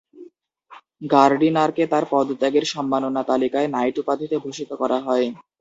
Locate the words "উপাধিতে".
4.03-4.35